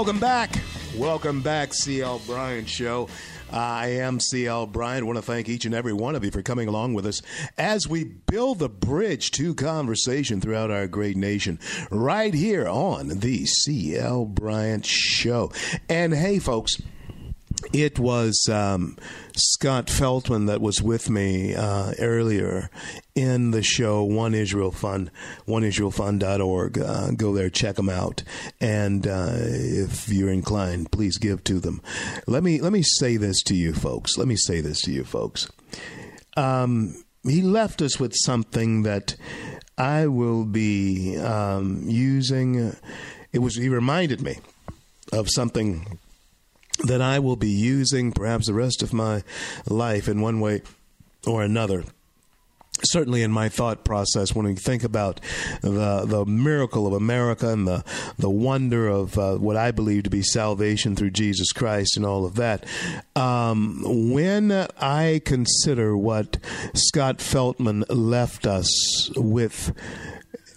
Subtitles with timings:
[0.00, 0.58] Welcome back.
[0.96, 3.10] Welcome back, CL Bryant Show.
[3.52, 5.02] I am CL Bryant.
[5.02, 7.20] I want to thank each and every one of you for coming along with us
[7.58, 11.58] as we build the bridge to conversation throughout our great nation
[11.90, 15.52] right here on the CL Bryant Show.
[15.90, 16.80] And hey, folks,
[17.72, 18.96] it was um,
[19.36, 22.70] Scott Feltman that was with me uh, earlier
[23.14, 25.10] in the show, One Israel Fund,
[25.46, 26.78] oneisraelfund.org.
[26.78, 28.22] Uh, go there, check them out.
[28.60, 31.80] And uh, if you're inclined, please give to them.
[32.26, 34.18] Let me, let me say this to you, folks.
[34.18, 35.48] Let me say this to you, folks.
[36.36, 39.14] Um, he left us with something that
[39.76, 42.74] I will be um, using.
[43.32, 44.38] It was, he reminded me
[45.12, 45.98] of something
[46.84, 49.22] that I will be using perhaps the rest of my
[49.66, 50.62] life in one way
[51.26, 51.84] or another
[52.84, 55.20] certainly in my thought process when we think about
[55.62, 57.84] the the miracle of America and the
[58.18, 62.24] the wonder of uh, what I believe to be salvation through Jesus Christ and all
[62.24, 62.64] of that.
[63.16, 63.82] Um,
[64.12, 66.38] when I consider what
[66.74, 69.72] Scott Feltman left us with.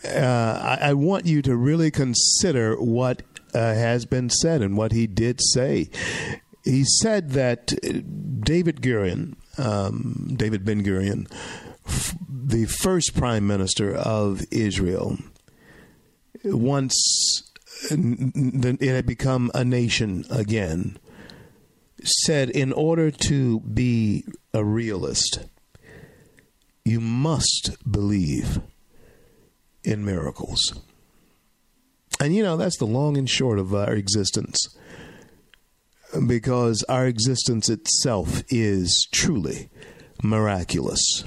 [0.05, 3.21] Uh, I, I want you to really consider what
[3.53, 5.89] uh, has been said and what he did say.
[6.63, 7.73] He said that
[8.41, 11.29] David Gurion, um, David Ben Gurion,
[11.85, 15.17] f- the first prime minister of Israel,
[16.43, 17.51] once
[17.89, 20.97] it had become a nation again,
[22.03, 25.45] said, in order to be a realist,
[26.85, 28.61] you must believe
[29.83, 30.59] in miracles.
[32.19, 34.57] And you know, that's the long and short of our existence.
[36.27, 39.69] Because our existence itself is truly
[40.21, 41.25] miraculous.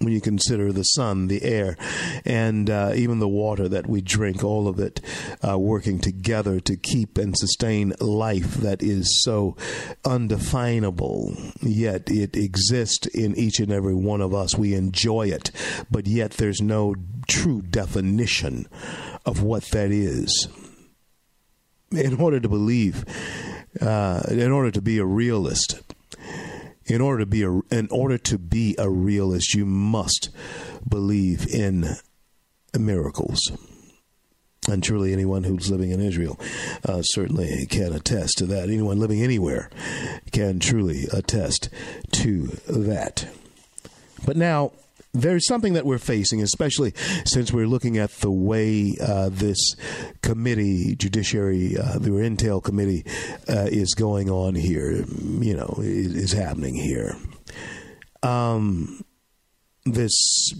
[0.00, 1.76] When you consider the sun, the air,
[2.24, 4.98] and uh, even the water that we drink, all of it
[5.46, 9.58] uh, working together to keep and sustain life that is so
[10.06, 14.56] undefinable, yet it exists in each and every one of us.
[14.56, 15.50] We enjoy it,
[15.90, 16.94] but yet there's no
[17.28, 18.68] true definition
[19.26, 20.48] of what that is.
[21.92, 23.04] In order to believe,
[23.82, 25.82] uh, in order to be a realist,
[26.90, 30.30] in order to be a, in order to be a realist, you must
[30.88, 31.96] believe in
[32.78, 33.52] miracles.
[34.68, 36.38] And truly, anyone who's living in Israel
[36.84, 38.68] uh, certainly can attest to that.
[38.68, 39.70] Anyone living anywhere
[40.32, 41.70] can truly attest
[42.12, 43.26] to that.
[44.26, 44.72] But now,
[45.12, 46.92] there's something that we're facing, especially
[47.24, 49.74] since we're looking at the way uh, this
[50.22, 53.04] committee, judiciary, uh, the Intel committee,
[53.48, 54.92] uh, is going on here.
[54.92, 57.16] You know, is, is happening here.
[58.22, 59.04] Um,
[59.84, 60.12] this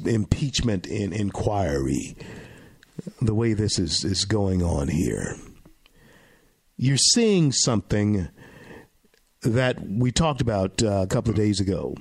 [0.04, 2.16] impeachment in inquiry,
[3.20, 5.36] the way this is is going on here,
[6.76, 8.28] you're seeing something
[9.42, 11.94] that we talked about uh, a couple of days ago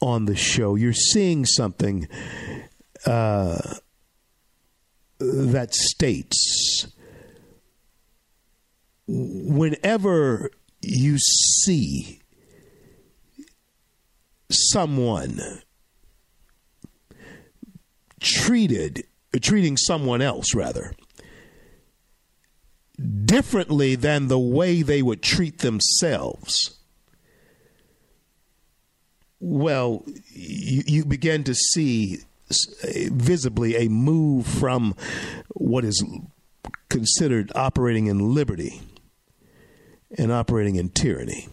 [0.00, 0.74] on the show.
[0.74, 2.08] You're seeing something
[3.06, 3.58] uh,
[5.18, 6.88] that states
[9.06, 10.50] whenever
[10.80, 12.20] you see
[14.50, 15.38] someone
[18.20, 19.04] treated
[19.42, 20.94] treating someone else rather
[23.24, 26.78] differently than the way they would treat themselves,
[29.40, 32.18] well, you, you begin to see
[33.10, 34.94] visibly a move from
[35.54, 36.04] what is
[36.88, 38.80] considered operating in liberty
[40.16, 41.48] and operating in tyranny.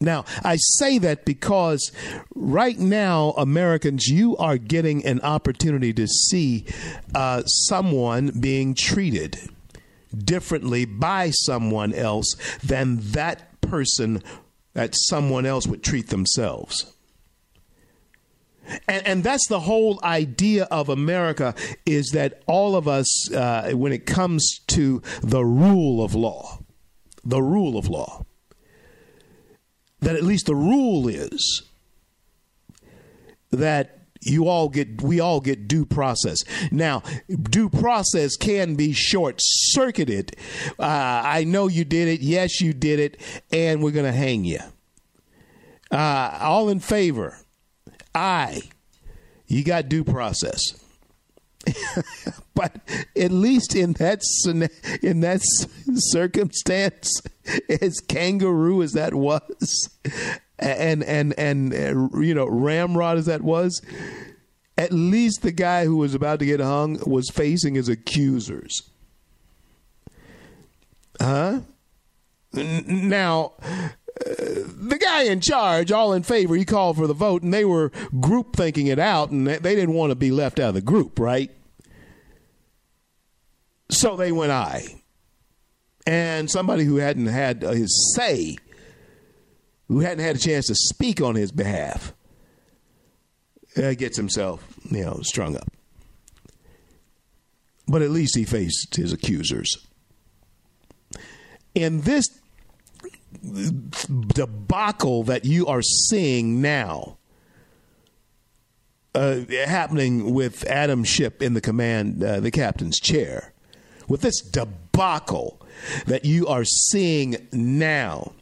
[0.00, 1.90] Now, I say that because
[2.34, 6.66] right now, Americans, you are getting an opportunity to see
[7.14, 9.38] uh, someone being treated
[10.14, 14.22] differently by someone else than that person
[14.74, 16.92] that someone else would treat themselves.
[18.88, 23.92] And, and, that's the whole idea of America is that all of us, uh, when
[23.92, 26.60] it comes to the rule of law,
[27.22, 28.24] the rule of law,
[30.00, 31.62] that at least the rule is
[33.50, 36.44] that you all get we all get due process.
[36.70, 40.36] Now due process can be short circuited
[40.78, 42.20] uh, i know you did it.
[42.20, 43.20] Yes you did it.
[43.52, 44.60] And we're to hang you.
[45.90, 47.38] Uh, all in favor?
[48.14, 48.62] Aye.
[49.46, 50.60] You got due process.
[52.54, 52.80] But
[53.16, 54.20] at least in that
[55.02, 55.40] in that
[55.94, 57.20] circumstance,
[57.80, 59.88] as kangaroo as that was,
[60.64, 61.72] and and and
[62.24, 63.82] you know ramrod as that was,
[64.76, 68.82] at least the guy who was about to get hung was facing his accusers.
[71.20, 71.60] Huh?
[72.52, 73.70] Now, uh,
[74.16, 77.90] the guy in charge, all in favor, he called for the vote, and they were
[78.20, 81.18] group thinking it out, and they didn't want to be left out of the group,
[81.18, 81.50] right?
[83.90, 85.02] So they went Aye.
[86.06, 88.56] And somebody who hadn't had his say,
[89.88, 92.14] who hadn't had a chance to speak on his behalf,
[93.76, 95.68] uh, gets himself, you know, strung up.
[97.86, 99.76] But at least he faced his accusers.
[101.74, 102.26] In this
[103.42, 107.18] debacle that you are seeing now,
[109.14, 113.52] uh, happening with Adam Schiff in the command, uh, the captain's chair,
[114.08, 115.60] with this debacle
[116.06, 118.32] that you are seeing now,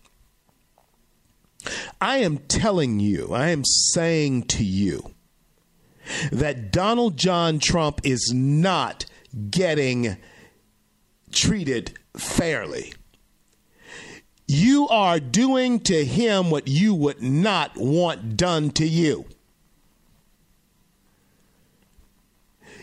[2.00, 5.14] I am telling you, I am saying to you
[6.31, 9.06] that Donald John Trump is not
[9.50, 10.17] getting
[11.31, 12.93] treated fairly.
[14.47, 19.26] You are doing to him what you would not want done to you.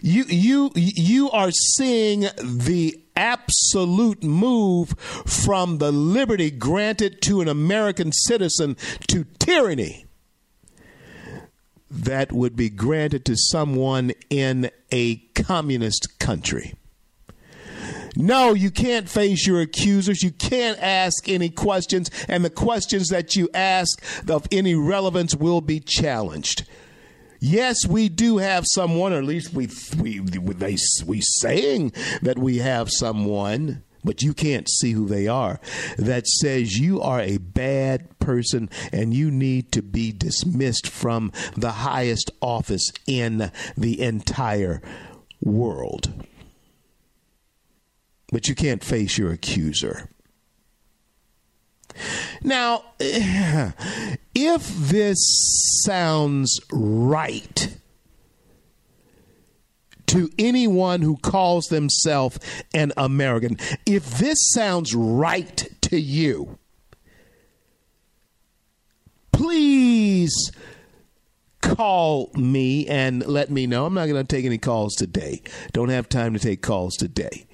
[0.01, 4.91] you you you are seeing the absolute move
[5.25, 8.77] from the liberty granted to an American citizen
[9.07, 10.05] to tyranny
[11.91, 16.73] that would be granted to someone in a communist country.
[18.15, 20.23] No, you can't face your accusers.
[20.23, 25.61] You can't ask any questions, and the questions that you ask of any relevance will
[25.61, 26.65] be challenged.
[27.39, 32.57] Yes, we do have someone, or at least we we they we saying that we
[32.57, 35.59] have someone, but you can't see who they are.
[35.97, 41.71] That says you are a bad person and you need to be dismissed from the
[41.71, 44.81] highest office in the entire
[45.41, 46.13] world.
[48.31, 50.09] But you can't face your accuser.
[52.43, 55.17] Now, if this
[55.85, 57.75] sounds right
[60.07, 62.39] to anyone who calls themselves
[62.73, 66.57] an American, if this sounds right to you,
[69.31, 70.51] please
[71.61, 73.85] call me and let me know.
[73.85, 75.41] I'm not going to take any calls today.
[75.71, 77.45] Don't have time to take calls today.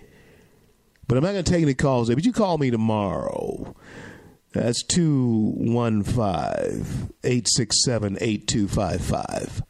[1.08, 2.16] But I'm not going to take any calls today.
[2.16, 3.76] But you call me tomorrow.
[4.56, 9.62] That's 215 867 8255.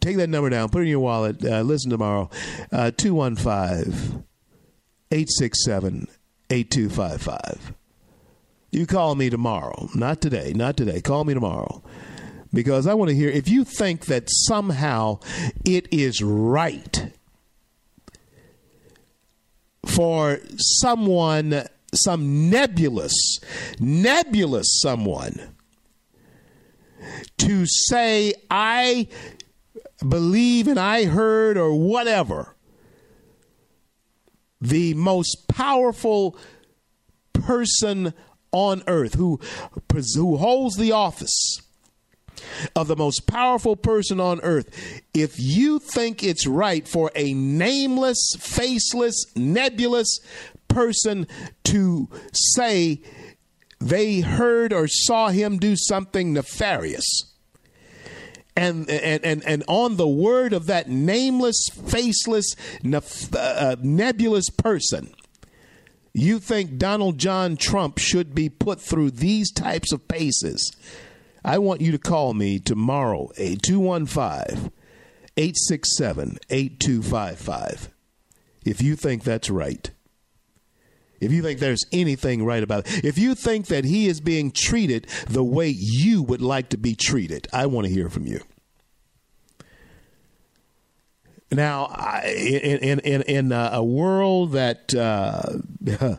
[0.00, 2.30] Take that number down, put it in your wallet, uh, listen tomorrow.
[2.72, 4.24] Uh, 215
[5.10, 6.08] 867
[6.48, 7.74] 8255.
[8.70, 9.90] You call me tomorrow.
[9.94, 11.02] Not today, not today.
[11.02, 11.82] Call me tomorrow.
[12.50, 15.18] Because I want to hear if you think that somehow
[15.66, 17.12] it is right
[19.84, 23.40] for someone some nebulous,
[23.78, 25.54] nebulous someone
[27.38, 29.08] to say, I
[30.06, 32.54] believe and I heard or whatever,
[34.60, 36.36] the most powerful
[37.32, 38.12] person
[38.50, 39.40] on earth who,
[40.14, 41.60] who holds the office
[42.74, 48.32] of the most powerful person on earth, if you think it's right for a nameless,
[48.38, 50.20] faceless, nebulous
[50.68, 51.26] person
[51.64, 53.02] to say
[53.80, 57.34] they heard or saw him do something nefarious.
[58.56, 65.14] And, and, and, and on the word of that nameless, faceless, nef- uh, nebulous person,
[66.12, 70.72] you think Donald John Trump should be put through these types of paces.
[71.44, 74.72] I want you to call me tomorrow, 215
[75.36, 77.90] 867 8255,
[78.64, 79.88] if you think that's right
[81.20, 84.50] if you think there's anything right about it, if you think that he is being
[84.50, 88.40] treated the way you would like to be treated, I want to hear from you.
[91.50, 91.86] Now,
[92.26, 95.58] in in in, in a world that uh,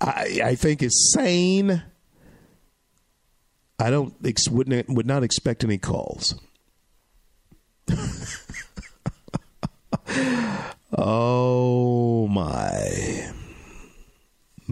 [0.00, 1.82] I, I think is sane,
[3.78, 4.14] I don't
[4.50, 6.36] would not would not expect any calls.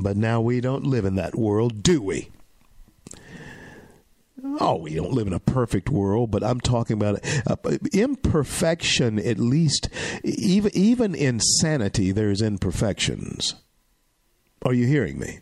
[0.02, 2.30] But now we don't live in that world, do we?
[4.58, 7.56] Oh, we don't live in a perfect world, but I'm talking about uh,
[7.92, 9.18] imperfection.
[9.20, 9.88] At least,
[10.24, 13.54] even even in sanity, there's imperfections.
[14.64, 15.40] Are you hearing me?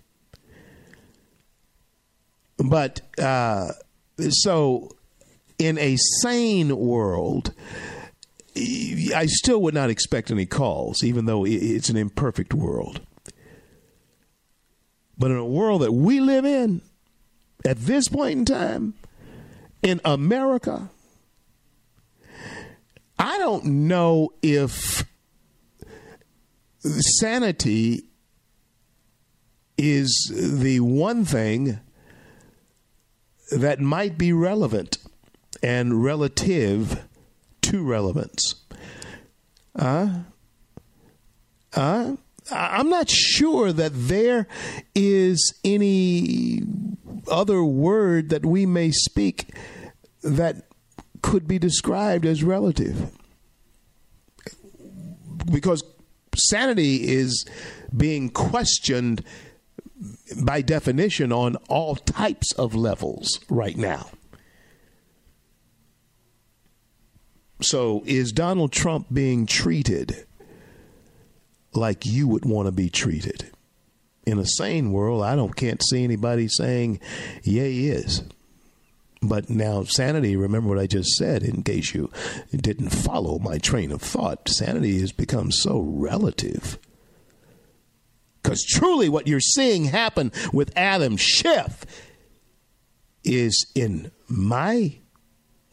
[2.58, 3.72] But uh,
[4.28, 4.90] so,
[5.58, 7.54] in a sane world,
[8.54, 13.00] I still would not expect any calls, even though it's an imperfect world.
[15.20, 16.80] But in a world that we live in,
[17.66, 18.94] at this point in time
[19.82, 20.88] in America,
[23.18, 25.04] I don't know if
[27.18, 28.04] sanity
[29.76, 31.80] is the one thing
[33.52, 34.96] that might be relevant
[35.62, 37.04] and relative
[37.60, 38.54] to relevance.
[39.76, 40.20] Uh,
[41.76, 42.16] uh,
[42.50, 44.46] I'm not sure that there
[44.94, 46.62] is any
[47.28, 49.54] other word that we may speak
[50.22, 50.68] that
[51.22, 53.10] could be described as relative.
[55.50, 55.82] Because
[56.34, 57.44] sanity is
[57.96, 59.24] being questioned
[60.42, 64.10] by definition on all types of levels right now.
[67.62, 70.26] So, is Donald Trump being treated
[71.72, 73.50] like you would want to be treated?
[74.26, 77.00] In a sane world, I don't can't see anybody saying,
[77.42, 78.22] "Yeah, he is."
[79.22, 82.10] But now, sanity, remember what I just said in case you
[82.54, 84.48] didn't follow my train of thought.
[84.48, 86.78] Sanity has become so relative.
[88.42, 91.84] Because truly, what you're seeing happen with Adam Schiff
[93.22, 94.98] is in my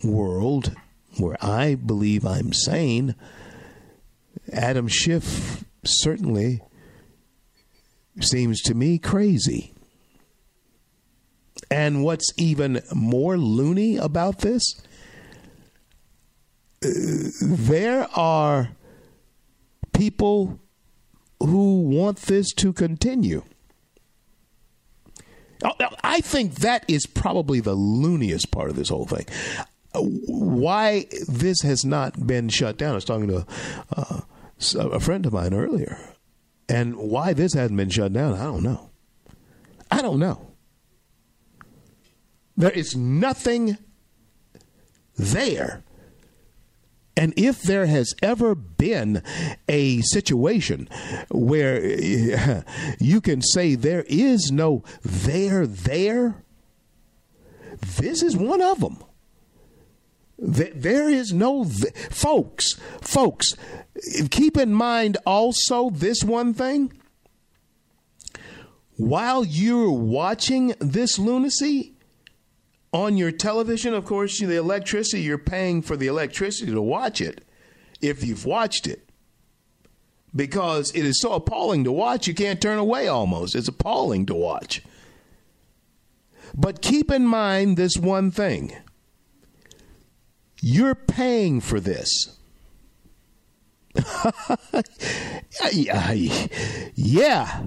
[0.03, 0.75] world
[1.17, 3.15] where I believe I'm sane,
[4.51, 6.61] Adam Schiff certainly
[8.21, 9.73] seems to me crazy.
[11.69, 14.81] And what's even more loony about this,
[16.83, 16.87] uh,
[17.41, 18.69] there are
[19.93, 20.59] people
[21.39, 23.43] who want this to continue.
[26.03, 29.25] I think that is probably the looniest part of this whole thing
[29.99, 32.91] why this has not been shut down.
[32.91, 33.45] I was talking to
[33.95, 34.21] uh,
[34.75, 35.97] a friend of mine earlier,
[36.67, 38.89] and why this hasn't been shut down, I don't know.
[39.89, 40.51] I don't know.
[42.55, 43.77] There is nothing
[45.15, 45.83] there.
[47.15, 49.23] And if there has ever been
[49.67, 50.87] a situation
[51.29, 51.83] where
[52.99, 56.43] you can say there is no there there,
[57.97, 59.03] this is one of them.
[60.39, 63.53] There is no, folks, folks,
[64.29, 66.93] keep in mind also this one thing.
[68.97, 71.93] While you're watching this lunacy
[72.93, 77.43] on your television, of course, the electricity, you're paying for the electricity to watch it
[78.01, 79.09] if you've watched it.
[80.35, 83.55] Because it is so appalling to watch, you can't turn away almost.
[83.55, 84.83] It's appalling to watch.
[86.55, 88.75] But keep in mind this one thing
[90.61, 92.37] you're paying for this.
[96.95, 97.63] yeah.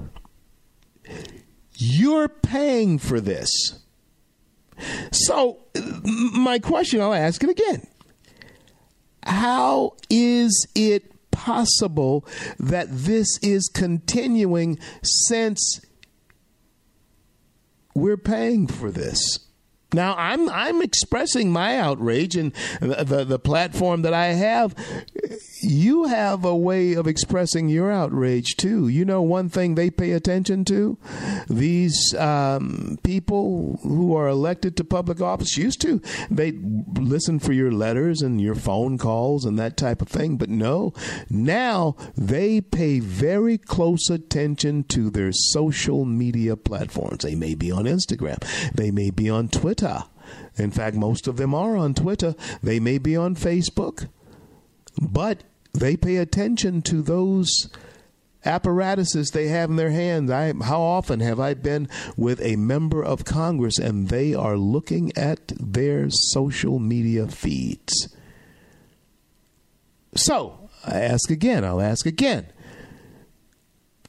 [1.76, 3.50] You're paying for this.
[5.12, 5.59] So,
[6.32, 7.87] my question, I'll ask it again.
[9.23, 12.26] How is it possible
[12.59, 15.80] that this is continuing since
[17.94, 19.50] we're paying for this?
[19.92, 24.75] Now I'm I'm expressing my outrage and the, the, the platform that I have.
[25.62, 28.88] You have a way of expressing your outrage too.
[28.88, 30.99] You know one thing they pay attention to.
[31.49, 37.73] These um, people who are elected to public office used to they listen for your
[37.73, 40.37] letters and your phone calls and that type of thing.
[40.37, 40.92] But no,
[41.28, 47.25] now they pay very close attention to their social media platforms.
[47.25, 48.38] They may be on Instagram.
[48.73, 50.04] They may be on Twitter Twitter.
[50.56, 52.34] In fact, most of them are on Twitter.
[52.62, 54.08] They may be on Facebook,
[55.00, 57.70] but they pay attention to those
[58.44, 60.30] apparatuses they have in their hands.
[60.30, 65.12] I, how often have I been with a member of Congress and they are looking
[65.16, 68.14] at their social media feeds?
[70.14, 72.46] So I ask again, I'll ask again.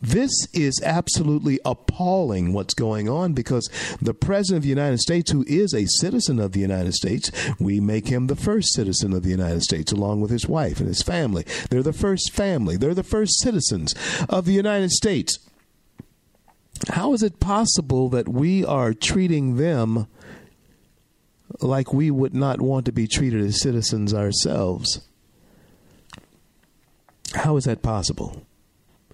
[0.01, 3.69] This is absolutely appalling what's going on because
[4.01, 7.79] the President of the United States, who is a citizen of the United States, we
[7.79, 11.03] make him the first citizen of the United States along with his wife and his
[11.03, 11.45] family.
[11.69, 13.93] They're the first family, they're the first citizens
[14.27, 15.37] of the United States.
[16.89, 20.07] How is it possible that we are treating them
[21.59, 25.01] like we would not want to be treated as citizens ourselves?
[27.35, 28.47] How is that possible?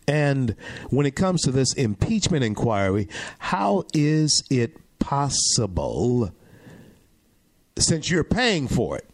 [0.08, 0.56] And
[0.90, 3.10] when it comes to this impeachment inquiry,
[3.40, 6.32] how is it possible,
[7.78, 9.10] since you're paying for it,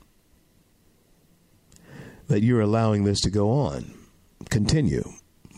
[2.28, 3.92] that you're allowing this to go on?
[4.50, 5.04] Continue.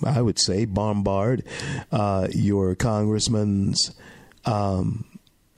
[0.05, 1.43] I would say bombard
[1.91, 3.93] uh, your congressman's
[4.45, 5.05] um,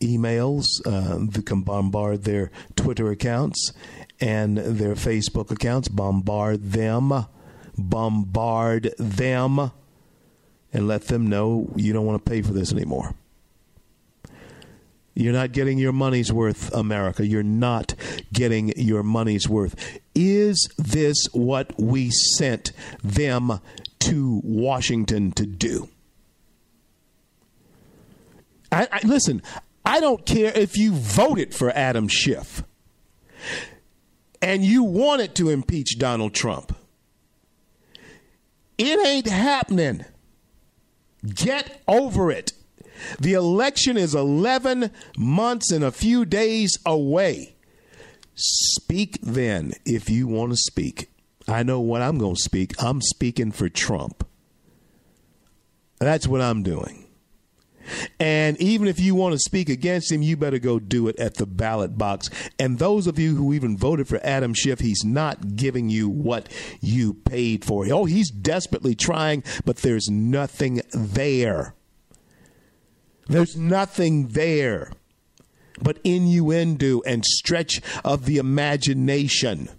[0.01, 0.65] emails.
[0.85, 3.73] Uh, can bombard their Twitter accounts
[4.19, 5.87] and their Facebook accounts.
[5.87, 7.27] Bombard them
[7.77, 9.71] bombard them
[10.73, 13.13] and let them know you don't want to pay for this anymore.
[15.13, 17.25] You're not getting your money's worth, America.
[17.25, 17.95] You're not
[18.31, 19.99] getting your money's worth.
[20.13, 22.71] Is this what we sent
[23.03, 23.59] them
[24.01, 25.89] to Washington to do?
[28.71, 29.41] I, I, listen,
[29.83, 32.61] I don't care if you voted for Adam Schiff
[34.39, 36.77] and you wanted to impeach Donald Trump.
[38.77, 40.05] It ain't happening.
[41.25, 42.53] Get over it.
[43.19, 47.55] The election is 11 months and a few days away.
[48.35, 51.09] Speak then if you want to speak.
[51.47, 52.73] I know what I'm going to speak.
[52.81, 54.27] I'm speaking for Trump.
[55.99, 57.06] That's what I'm doing.
[58.19, 61.35] And even if you want to speak against him, you better go do it at
[61.35, 62.29] the ballot box.
[62.59, 66.49] And those of you who even voted for Adam Schiff, he's not giving you what
[66.81, 67.85] you paid for.
[67.91, 71.75] Oh, he's desperately trying, but there's nothing there.
[73.27, 74.91] There's nothing there
[75.81, 79.69] but innuendo and stretch of the imagination.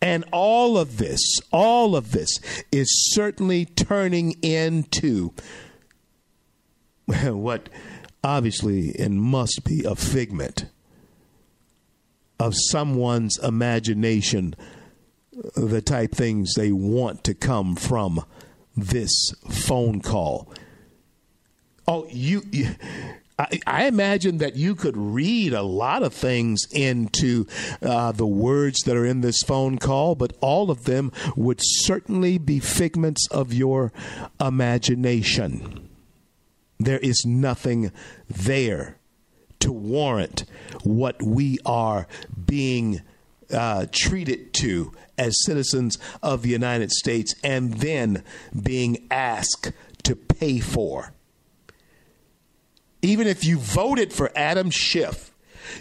[0.00, 1.20] And all of this,
[1.52, 2.38] all of this
[2.70, 5.32] is certainly turning into
[7.24, 7.68] what
[8.22, 10.66] obviously and must be a figment
[12.38, 14.54] of someone's imagination,
[15.56, 18.24] the type things they want to come from
[18.76, 20.52] this phone call.
[21.86, 22.68] Oh, you, you
[23.66, 27.46] I, imagine that you could read a lot of things into
[27.80, 32.38] uh, the words that are in this phone call, but all of them would certainly
[32.38, 33.92] be figments of your
[34.40, 35.87] imagination.
[36.78, 37.92] There is nothing
[38.28, 38.98] there
[39.60, 40.44] to warrant
[40.84, 42.06] what we are
[42.46, 43.02] being
[43.52, 48.22] uh, treated to as citizens of the United States and then
[48.60, 49.72] being asked
[50.04, 51.12] to pay for.
[53.02, 55.32] Even if you voted for Adam Schiff,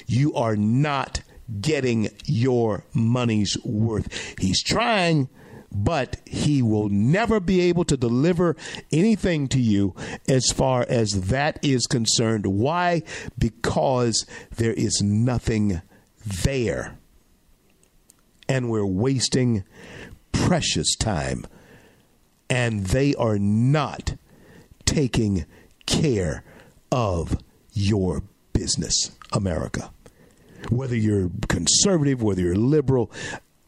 [0.05, 1.21] you are not
[1.61, 4.35] getting your money's worth.
[4.39, 5.29] He's trying
[5.71, 8.55] but he will never be able to deliver
[8.91, 9.95] anything to you
[10.27, 12.45] as far as that is concerned.
[12.47, 13.03] Why?
[13.37, 14.25] Because
[14.55, 15.81] there is nothing
[16.43, 16.97] there.
[18.49, 19.63] And we're wasting
[20.31, 21.45] precious time.
[22.49, 24.15] And they are not
[24.85, 25.45] taking
[25.85, 26.45] care
[26.91, 27.37] of
[27.73, 29.91] your business, America.
[30.69, 33.11] Whether you're conservative, whether you're liberal,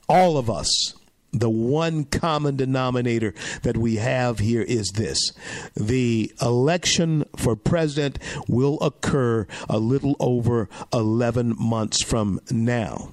[0.07, 0.95] all of us
[1.31, 5.31] the one common denominator that we have here is this
[5.75, 13.11] the election for president will occur a little over 11 months from now.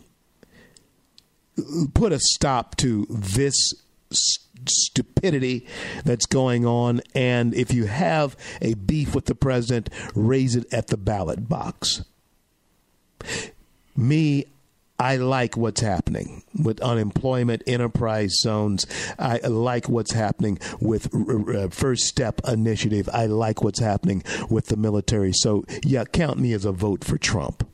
[1.94, 3.74] Put a stop to this
[4.68, 5.66] stupidity
[6.04, 7.00] that's going on.
[7.14, 12.04] And if you have a beef with the president, raise it at the ballot box.
[13.96, 14.44] Me,
[14.98, 18.86] I like what's happening with unemployment, enterprise zones.
[19.18, 23.08] I like what's happening with uh, First Step Initiative.
[23.12, 25.32] I like what's happening with the military.
[25.32, 27.68] So, yeah, count me as a vote for Trump.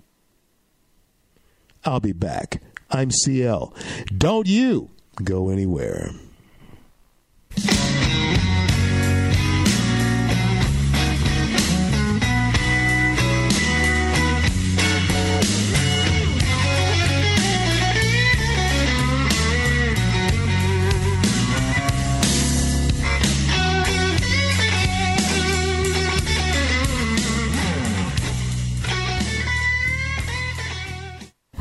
[1.85, 2.63] I'll be back.
[2.91, 3.75] I'm CL.
[4.17, 4.91] Don't you
[5.23, 6.11] go anywhere.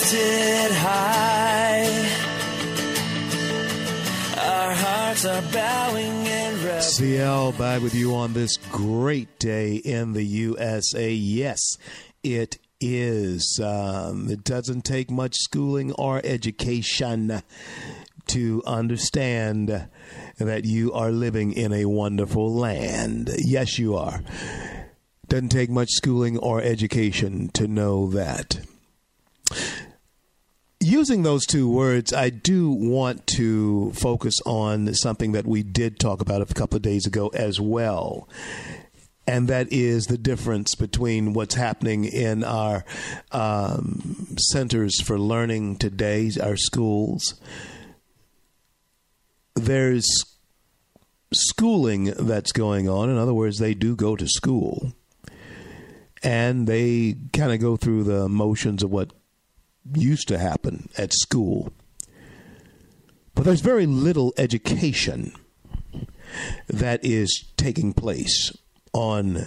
[0.00, 1.84] Lifted high.
[4.38, 6.96] Our hearts are bowing in reverence.
[6.96, 11.12] CL back with you on this great day in the USA.
[11.12, 11.60] Yes,
[12.22, 13.60] it is.
[13.62, 17.42] Um, it doesn't take much schooling or education
[18.28, 19.88] to understand
[20.38, 23.30] that you are living in a wonderful land.
[23.36, 24.22] Yes, you are.
[25.28, 28.60] Doesn't take much schooling or education to know that.
[30.90, 36.20] Using those two words, I do want to focus on something that we did talk
[36.20, 38.28] about a couple of days ago as well.
[39.24, 42.84] And that is the difference between what's happening in our
[43.30, 47.40] um, centers for learning today, our schools.
[49.54, 50.08] There's
[51.32, 53.10] schooling that's going on.
[53.10, 54.92] In other words, they do go to school
[56.20, 59.12] and they kind of go through the motions of what
[59.94, 61.72] used to happen at school.
[63.34, 65.32] But there's very little education
[66.68, 68.52] that is taking place
[68.92, 69.46] on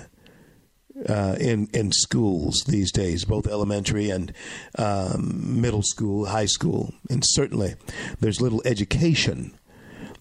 [1.10, 4.34] uh, in in schools these days, both elementary and
[4.78, 7.76] um, middle school, high school, and certainly
[8.20, 9.58] there's little education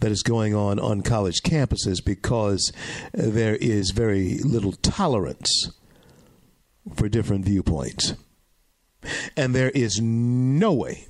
[0.01, 2.73] that is going on on college campuses because
[3.13, 5.71] there is very little tolerance
[6.95, 8.15] for different viewpoints.
[9.37, 11.07] And there is no way,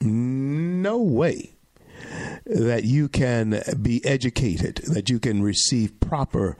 [0.00, 1.56] no way
[2.44, 6.56] that you can be educated, that you can receive proper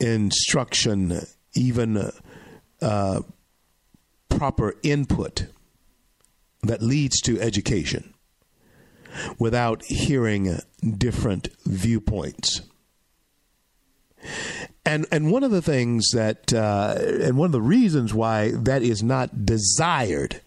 [0.00, 1.20] instruction,
[1.54, 2.10] even
[2.80, 3.22] uh,
[4.28, 5.46] proper input
[6.62, 8.14] that leads to education
[9.38, 10.58] without hearing
[10.98, 12.62] different viewpoints.
[14.86, 18.82] And and one of the things that uh, and one of the reasons why that
[18.82, 20.42] is not desired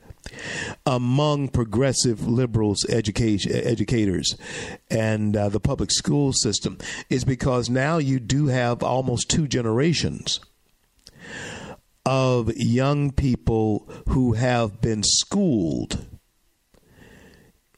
[0.85, 4.35] among progressive liberals education educators
[4.89, 6.77] and uh, the public school system
[7.09, 10.39] is because now you do have almost two generations
[12.05, 16.05] of young people who have been schooled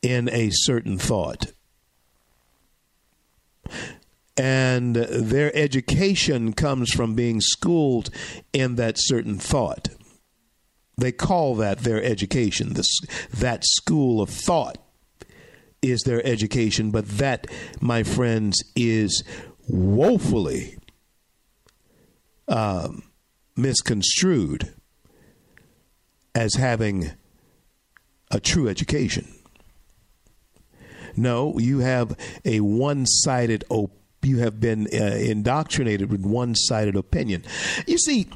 [0.02, 1.52] in a certain thought
[4.40, 8.10] and their education comes from being schooled
[8.54, 9.90] in that certain thought.
[10.98, 12.72] They call that their education.
[12.74, 12.88] This,
[13.34, 14.78] that school of thought
[15.82, 17.48] is their education, but that,
[17.82, 19.26] my friends, is
[19.68, 20.78] woefully
[22.48, 23.04] um,
[23.58, 24.74] misconstrued
[26.34, 27.12] as having
[28.32, 29.28] a true education.
[31.18, 36.96] No, you have a one sided opinion you have been uh, indoctrinated with one sided
[36.96, 37.44] opinion.
[37.88, 38.28] You see,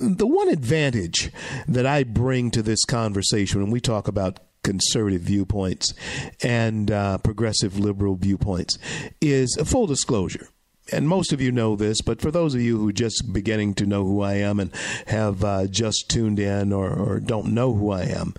[0.00, 1.30] the one advantage
[1.66, 5.94] that I bring to this conversation when we talk about conservative viewpoints
[6.42, 8.78] and uh, progressive liberal viewpoints
[9.20, 10.48] is a full disclosure.
[10.92, 13.74] And most of you know this, but for those of you who are just beginning
[13.74, 14.72] to know who I am and
[15.06, 18.34] have uh, just tuned in or, or don't know who I am,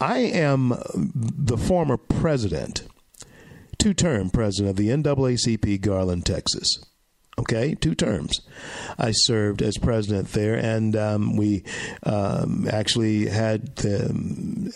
[0.00, 2.84] I am the former president
[3.78, 6.78] two term president of the NAACP Garland, Texas.
[7.38, 8.40] Okay, two terms.
[8.98, 11.62] I served as president there, and um, we
[12.02, 14.08] um, actually had the,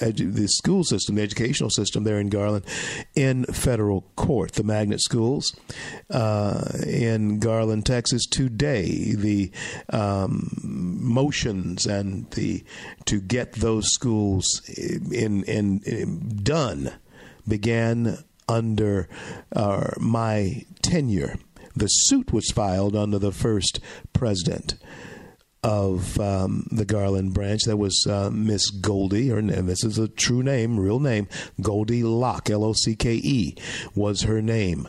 [0.01, 2.65] edu- the school system, the educational system there in Garland,
[3.17, 4.53] in federal court.
[4.53, 5.57] The magnet schools
[6.09, 9.51] uh, in Garland, Texas, today, the
[9.91, 12.63] um, motions and the
[13.07, 14.47] to get those schools
[15.11, 16.93] in, in, in done
[17.49, 19.09] began under
[19.55, 21.37] uh, my tenure.
[21.75, 23.81] The suit was filed under the first
[24.13, 24.75] president
[25.65, 27.63] of um, the Garland branch.
[27.65, 31.29] That was uh, Miss Goldie, or this is a true name, real name,
[31.61, 33.57] Goldie Locke, L O C K E,
[33.95, 34.89] was her name,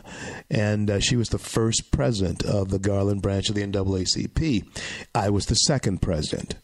[0.50, 4.66] and uh, she was the first president of the Garland branch of the NAACP.
[5.14, 6.56] I was the second president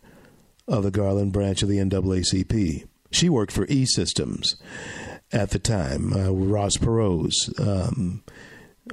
[0.66, 2.86] of the Garland branch of the NAACP.
[3.12, 4.56] She worked for E Systems
[5.32, 8.22] at the time, uh, Ross Perot's um,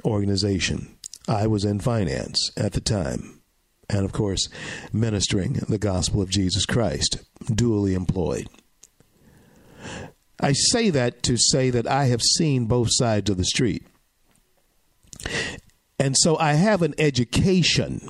[0.04, 0.96] organization.
[1.26, 3.40] I was in finance at the time,
[3.90, 4.48] and of course,
[4.92, 8.48] ministering the gospel of Jesus Christ, dually employed.
[10.40, 13.84] I say that to say that I have seen both sides of the street.
[15.98, 18.08] And so I have an education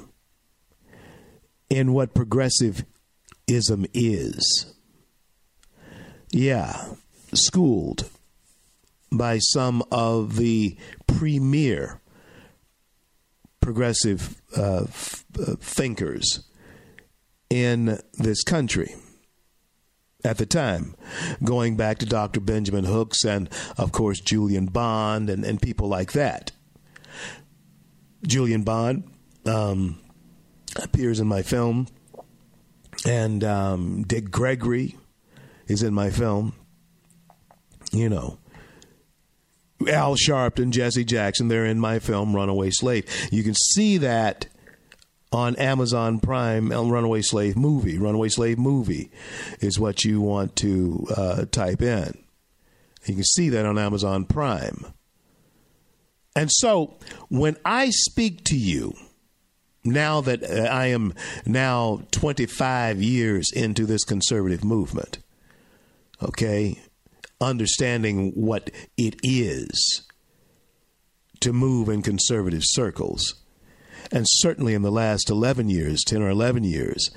[1.71, 2.85] in what progressivism
[3.95, 4.75] is.
[6.31, 6.93] Yeah,
[7.33, 8.11] schooled
[9.11, 12.01] by some of the premier
[13.61, 16.49] progressive uh, f- uh, thinkers
[17.51, 18.95] in this country
[20.25, 20.95] at the time,
[21.45, 22.41] going back to Dr.
[22.41, 26.51] Benjamin Hooks and, of course, Julian Bond and, and people like that.
[28.27, 29.05] Julian Bond
[29.47, 30.01] um,
[30.77, 31.87] appears in my film,
[33.07, 34.97] and um, Dick Gregory
[35.69, 36.55] is in my film.
[37.93, 38.39] You know,
[39.87, 43.05] Al Sharpton, Jesse Jackson, they're in my film Runaway Slave.
[43.31, 44.49] You can see that
[45.31, 47.99] on Amazon Prime, Runaway Slave Movie.
[47.99, 49.11] Runaway Slave Movie
[49.61, 52.19] is what you want to uh, type in.
[53.07, 54.87] You can see that on Amazon Prime.
[56.35, 56.95] And so
[57.29, 58.95] when I speak to you,
[59.85, 61.15] now that uh, I am
[61.47, 65.19] now 25 years into this conservative movement,
[66.23, 66.79] okay,
[67.41, 70.07] understanding what it is
[71.41, 73.35] to move in conservative circles.
[74.11, 77.11] And certainly in the last 11 years, 10 or 11 years,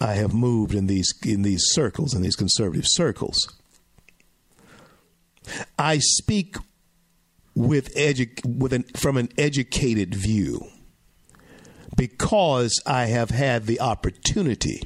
[0.00, 3.38] I have moved in these in these circles, in these conservative circles.
[5.78, 6.56] I speak
[7.54, 10.60] with edu- with an, from an educated view
[11.96, 14.82] because I have had the opportunity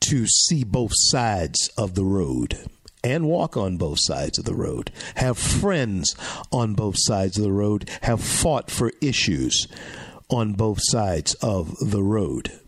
[0.00, 2.66] to see both sides of the road
[3.02, 6.14] and walk on both sides of the road, have friends
[6.52, 9.66] on both sides of the road, have fought for issues
[10.28, 12.60] on both sides of the road.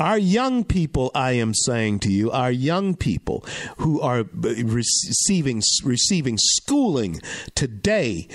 [0.00, 3.44] Our young people, I am saying to you, our young people
[3.76, 7.20] who are receiving receiving schooling
[7.54, 8.28] today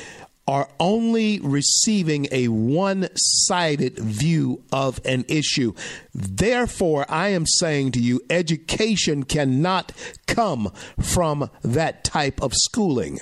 [0.49, 5.71] are only receiving a one sided view of an issue.
[6.11, 9.91] Therefore, I am saying to you, education cannot
[10.25, 13.19] come from that type of schooling.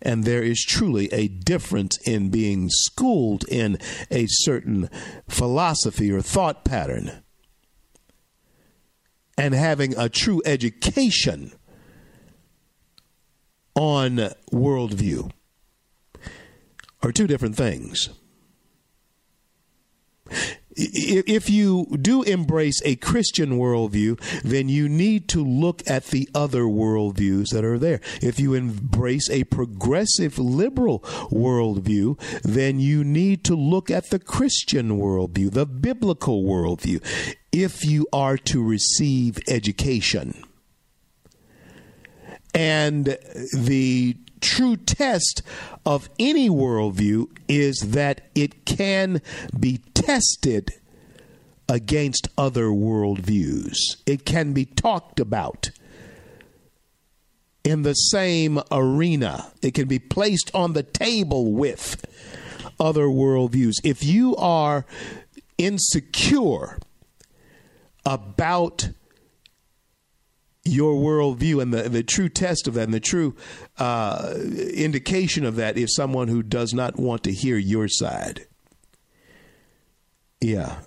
[0.00, 3.76] And there is truly a difference in being schooled in
[4.10, 4.88] a certain
[5.28, 7.24] philosophy or thought pattern
[9.36, 11.52] and having a true education
[13.74, 14.16] on
[14.50, 15.30] worldview
[17.02, 18.08] are two different things.
[20.80, 26.62] If you do embrace a Christian worldview, then you need to look at the other
[26.62, 28.00] worldviews that are there.
[28.22, 31.00] If you embrace a progressive liberal
[31.32, 37.04] worldview, then you need to look at the Christian worldview, the biblical worldview,
[37.50, 40.44] if you are to receive education.
[42.54, 43.18] And
[43.52, 45.42] the true test
[45.84, 49.20] of any worldview is that it can
[49.58, 50.72] be tested
[51.68, 53.76] against other worldviews.
[54.06, 55.70] It can be talked about
[57.64, 59.52] in the same arena.
[59.62, 62.04] It can be placed on the table with
[62.80, 63.74] other worldviews.
[63.84, 64.86] If you are
[65.58, 66.78] insecure
[68.06, 68.88] about
[70.68, 73.34] your worldview and the, the true test of that and the true
[73.78, 74.34] uh,
[74.72, 78.46] indication of that is someone who does not want to hear your side.
[80.40, 80.80] Yeah.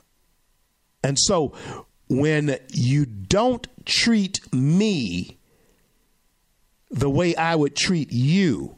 [1.04, 1.54] And so
[2.08, 5.38] when you don't treat me
[6.90, 8.78] the way I would treat you,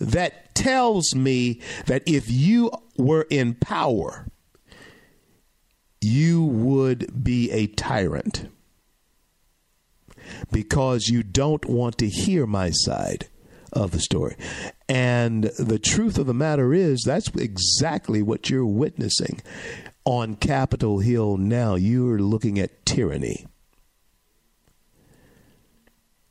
[0.00, 4.26] that tells me that if you were in power,
[6.00, 8.48] you would be a tyrant
[10.52, 13.26] because you don't want to hear my side
[13.72, 14.36] of the story.
[14.88, 19.40] And the truth of the matter is, that's exactly what you're witnessing
[20.04, 21.74] on Capitol Hill now.
[21.74, 23.46] You're looking at tyranny.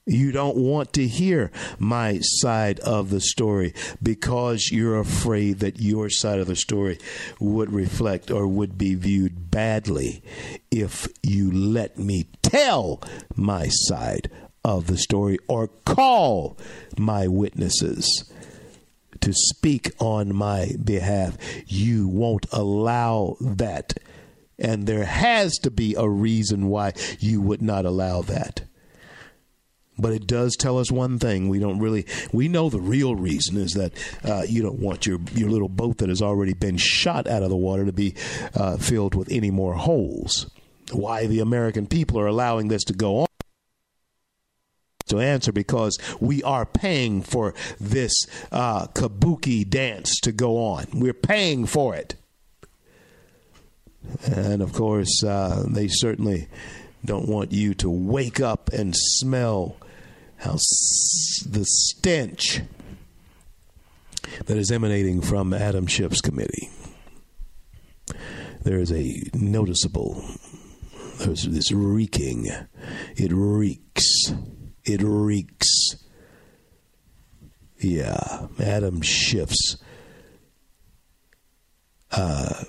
[0.05, 6.10] You don't want to hear my side of the story because you're afraid that your
[6.10, 6.97] side of the story
[7.39, 10.23] would reflect or would be viewed badly
[10.71, 13.02] if you let me tell
[13.36, 14.30] my side
[14.64, 16.58] of the story or call
[16.98, 18.32] my witnesses
[19.22, 21.38] to speak on my behalf.
[21.68, 23.94] You won't allow that
[24.60, 28.62] And there has to be a reason why you would not allow that.
[29.98, 33.58] But it does tell us one thing: we don't really we know the real reason
[33.58, 33.92] is that
[34.24, 37.50] uh, you don't want your your little boat that has already been shot out of
[37.50, 38.14] the water to be
[38.56, 40.50] uh, filled with any more holes.
[40.91, 43.27] Why the American people are allowing this to go on?
[45.08, 48.13] to answer because we are paying for this
[48.49, 50.86] uh, kabuki dance to go on.
[50.93, 52.15] We're paying for it.
[54.25, 56.47] And of course, uh, they certainly
[57.04, 59.75] don't want you to wake up and smell
[60.38, 62.62] how s- the stench
[64.45, 66.69] that is emanating from Adam Schiff's committee.
[68.63, 70.23] There is a noticeable,
[71.21, 72.49] there's this reeking.
[73.15, 74.34] It reeks.
[74.84, 75.95] It reeks.
[77.79, 79.77] Yeah, Adam Schiff's
[82.12, 82.65] uh,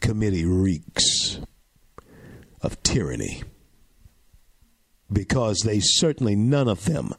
[0.00, 1.40] committee reeks
[2.60, 3.42] of tyranny
[5.12, 7.14] because they certainly, none of them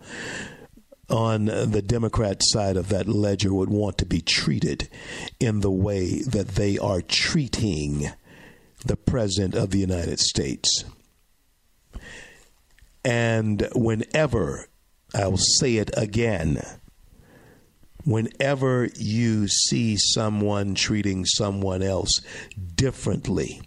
[1.09, 4.89] on the Democrat side of that ledger would want to be treated
[5.39, 8.09] in the way that they are treating
[8.85, 10.85] the President of the United States.
[13.03, 14.67] And whenever,
[15.13, 16.61] I'll say it again,
[18.03, 22.21] whenever you see someone treating someone else
[22.75, 23.61] differently,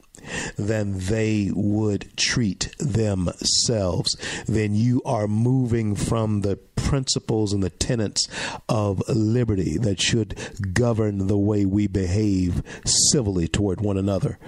[0.56, 8.28] than they would treat themselves, then you are moving from the principles and the tenets
[8.68, 10.34] of liberty that should
[10.72, 14.38] govern the way we behave civilly toward one another.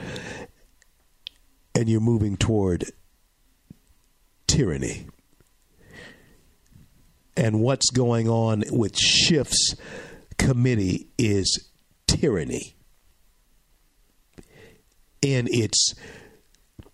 [1.74, 2.84] And you're moving toward
[4.46, 5.06] tyranny.
[7.36, 9.76] And what's going on with Schiff's
[10.36, 11.70] committee is
[12.06, 12.74] tyranny
[15.22, 15.94] in its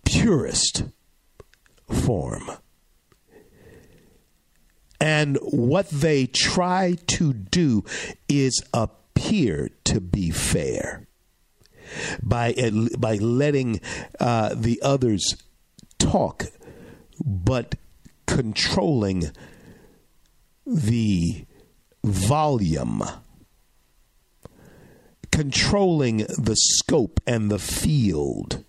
[0.05, 0.85] purest
[1.89, 2.51] form.
[5.01, 7.85] And what they try to do
[8.29, 11.06] is appear to be fair
[12.23, 12.55] by
[12.99, 13.81] by letting
[14.21, 15.37] uh, the others
[15.99, 16.45] talk,
[17.25, 17.75] but
[18.27, 19.31] controlling
[20.67, 21.47] the
[22.05, 23.03] volume
[25.37, 28.65] controlling the scope and the field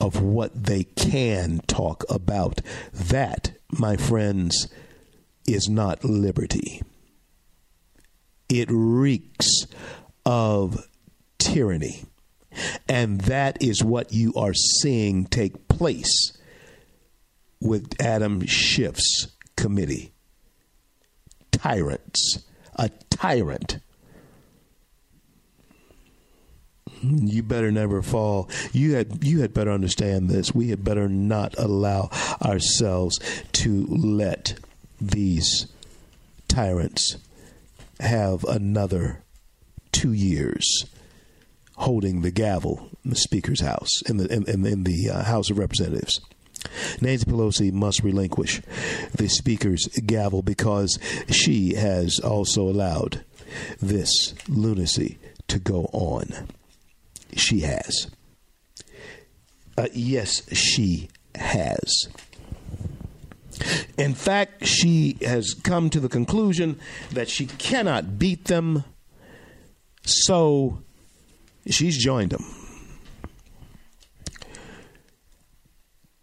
[0.00, 2.60] of what they can talk about.
[2.92, 4.68] That, my friends,
[5.48, 6.80] is not liberty.
[8.48, 9.66] It reeks
[10.24, 10.86] of
[11.38, 12.04] tyranny.
[12.88, 16.36] And that is what you are seeing take place
[17.60, 20.12] with Adam Schiff's committee.
[21.52, 22.44] Tyrants.
[22.76, 23.78] A tyrant
[27.04, 28.48] you better never fall.
[28.72, 30.54] You had you had better understand this.
[30.54, 32.10] We had better not allow
[32.42, 33.18] ourselves
[33.52, 34.58] to let
[35.00, 35.66] these
[36.48, 37.16] tyrants
[38.00, 39.22] have another
[39.92, 40.86] two years
[41.76, 45.50] holding the gavel in the Speaker's house in the in, in, in the uh, House
[45.50, 46.20] of Representatives.
[47.00, 48.62] Nancy Pelosi must relinquish
[49.14, 53.22] the Speaker's gavel because she has also allowed
[53.80, 56.48] this lunacy to go on.
[57.36, 58.08] She has.
[59.76, 62.08] Uh, yes, she has.
[63.98, 66.78] In fact, she has come to the conclusion
[67.12, 68.84] that she cannot beat them,
[70.04, 70.78] so
[71.68, 72.44] she's joined them.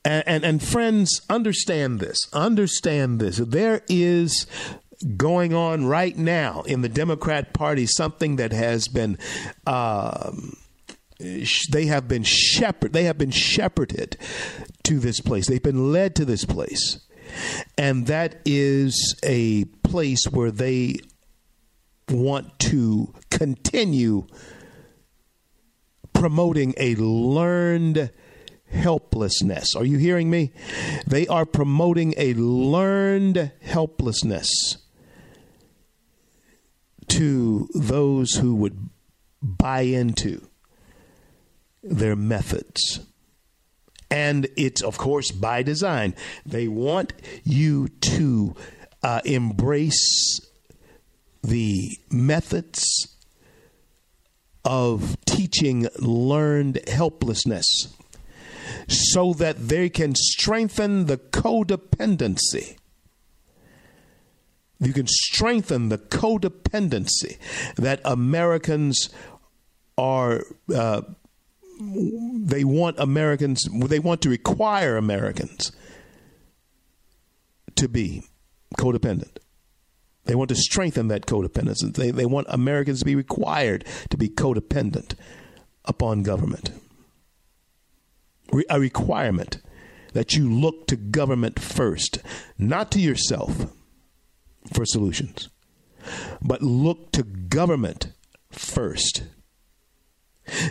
[0.03, 2.17] And, and, and friends, understand this.
[2.33, 3.37] Understand this.
[3.37, 4.47] There is
[5.17, 9.17] going on right now in the Democrat Party something that has been.
[9.65, 10.57] Um,
[11.19, 14.17] they have been shepherd they have been shepherded
[14.81, 16.99] to this place they've been led to this place
[17.77, 20.95] and that is a place where they
[22.09, 24.25] want to continue
[26.21, 28.11] promoting a learned
[28.69, 30.51] helplessness are you hearing me
[31.07, 34.77] they are promoting a learned helplessness
[37.07, 38.89] to those who would
[39.41, 40.47] buy into
[41.83, 43.01] their methods.
[44.09, 46.15] And it's, of course, by design.
[46.45, 47.13] They want
[47.43, 48.55] you to
[49.03, 50.39] uh, embrace
[51.43, 52.83] the methods
[54.63, 57.95] of teaching learned helplessness
[58.87, 62.77] so that they can strengthen the codependency.
[64.79, 67.37] You can strengthen the codependency
[67.75, 69.09] that Americans
[69.97, 70.43] are
[70.73, 71.01] uh,
[71.81, 75.71] they want Americans, they want to require Americans
[77.75, 78.23] to be
[78.77, 79.37] codependent.
[80.25, 81.79] They want to strengthen that codependence.
[81.95, 85.15] They, they want Americans to be required to be codependent
[85.85, 86.71] upon government.
[88.51, 89.61] Re- a requirement
[90.13, 92.19] that you look to government first,
[92.57, 93.67] not to yourself
[94.73, 95.49] for solutions,
[96.41, 98.11] but look to government
[98.51, 99.23] first,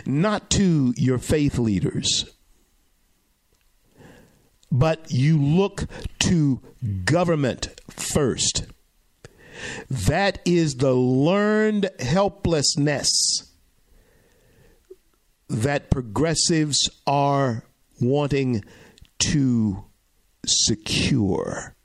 [0.05, 2.25] not to your faith leaders,
[4.71, 5.87] but you look
[6.19, 6.61] to
[7.03, 8.65] government first.
[9.89, 13.51] That is the learned helplessness
[15.49, 17.65] that progressives are
[17.99, 18.63] wanting
[19.19, 19.83] to
[20.45, 21.75] secure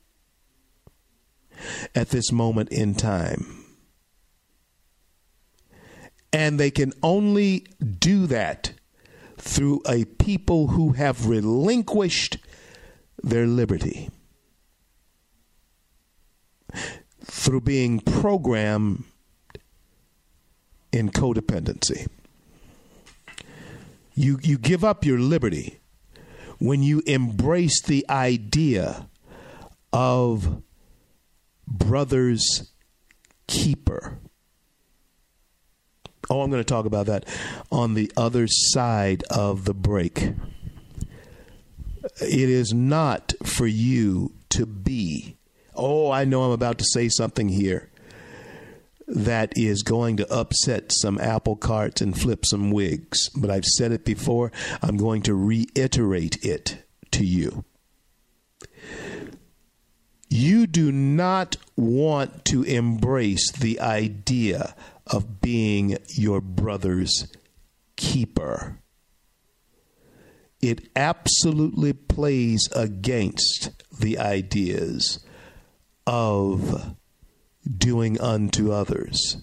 [1.95, 3.64] at this moment in time.
[6.33, 7.66] And they can only
[7.99, 8.72] do that
[9.39, 12.39] through a people who have relinquished
[13.22, 14.11] their liberty
[17.27, 19.05] through being programmed
[20.93, 22.07] in codependency.
[24.14, 25.81] You, you give up your liberty
[26.59, 29.09] when you embrace the idea
[29.93, 30.62] of
[31.66, 32.70] brother's
[33.47, 34.18] keeper.
[36.31, 37.24] Oh, I'm going to talk about that
[37.70, 40.33] on the other side of the break.
[42.20, 45.36] It is not for you to be.
[45.77, 47.91] Oh, I know I'm about to say something here
[49.09, 53.29] that is going to upset some apple carts and flip some wigs.
[53.37, 54.51] But I've said it before.
[54.83, 57.64] I'm going to reiterate it to you.
[60.29, 64.74] You do not want to embrace the idea
[65.07, 67.29] of being your brother's
[67.95, 68.81] keeper.
[70.61, 73.70] It absolutely plays against
[74.01, 75.24] the ideas
[76.07, 76.96] of
[77.76, 79.38] doing unto others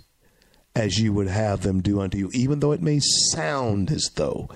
[0.75, 4.49] as you would have them do unto you, even though it may sound as though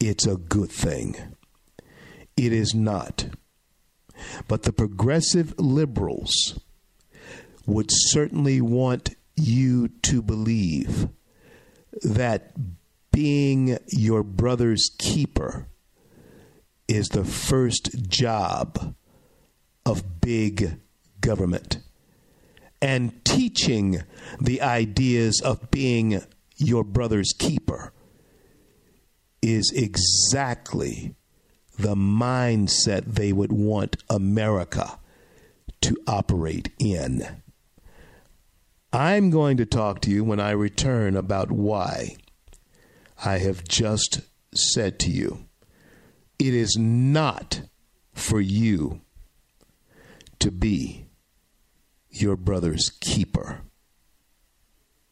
[0.00, 1.16] it's a good thing.
[2.36, 3.26] It is not.
[4.48, 6.58] But the progressive liberals
[7.66, 11.08] would certainly want you to believe
[12.02, 12.52] that
[13.12, 15.68] being your brother's keeper
[16.88, 18.94] is the first job
[19.84, 20.80] of big
[21.22, 21.78] government
[22.82, 24.02] and teaching
[24.40, 26.20] the ideas of being
[26.56, 27.92] your brother's keeper
[29.40, 31.14] is exactly
[31.78, 34.98] the mindset they would want America
[35.80, 37.26] to operate in.
[38.92, 42.16] I'm going to talk to you when I return about why
[43.24, 44.20] I have just
[44.54, 45.46] said to you
[46.38, 47.62] it is not
[48.12, 49.00] for you
[50.40, 51.06] to be
[52.12, 53.62] your brother's keeper.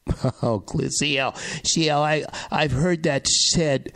[0.43, 1.35] Oh, CL,
[1.65, 3.93] CL, I, I've heard that said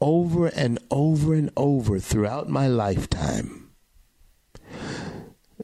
[0.00, 3.70] over and over and over throughout my lifetime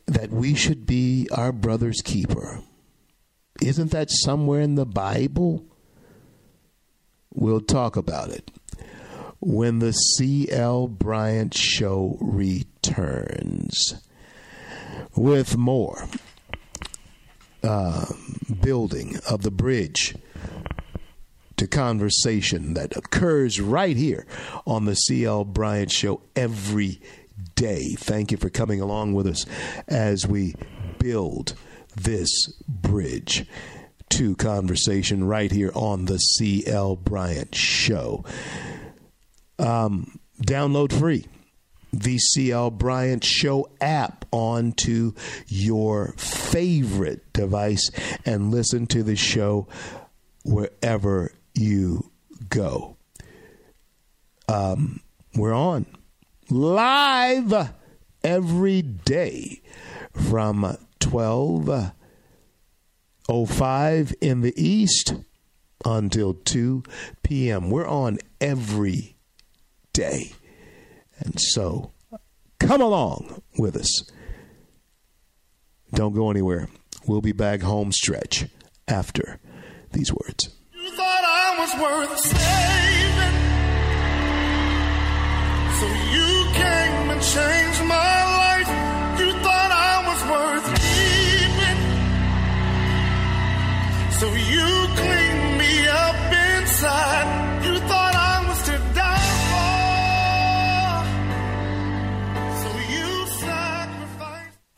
[0.07, 2.61] that we should be our brother's keeper.
[3.63, 5.65] Isn't that somewhere in the Bible?
[7.33, 8.51] We'll talk about it
[9.41, 10.89] when the C.L.
[10.89, 14.03] Bryant Show returns
[15.15, 16.09] with more
[17.67, 18.07] uh,
[18.61, 20.15] building of the bridge
[21.57, 24.27] to conversation that occurs right here
[24.67, 27.01] on the CL Bryant Show every
[27.55, 27.95] day.
[27.99, 29.47] Thank you for coming along with us
[29.89, 30.55] as we
[30.99, 31.55] build
[31.95, 32.31] this
[32.69, 33.47] bridge
[34.11, 38.25] to conversation right here on the CL Bryant Show.
[39.59, 41.27] Um, download free
[42.01, 45.13] the CL Bryant Show app onto
[45.49, 47.91] your favorite device
[48.25, 49.69] and listen to the show
[50.45, 52.11] wherever you
[52.49, 52.97] go.
[54.49, 55.01] Um,
[55.35, 55.87] we're on
[56.51, 57.73] live
[58.23, 59.63] every day
[60.13, 61.93] from 12
[63.49, 65.15] 05 in the East
[65.85, 66.83] until 2
[67.23, 67.71] p.m.
[67.71, 69.17] We're on every
[69.93, 70.33] day.
[71.19, 71.93] And so
[72.59, 74.03] come along with us.
[75.95, 76.69] Don't go anywhere.
[77.07, 78.47] We'll be back home stretch
[78.89, 79.39] after
[79.93, 80.51] these words.
[80.73, 83.37] You thought I was worth saving.
[85.79, 88.69] So you came and changed my life.
[89.21, 91.81] You thought I was worth keeping.
[94.19, 94.86] So you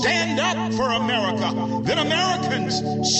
[0.00, 1.82] Stand up for America.
[1.82, 2.76] Then Americans,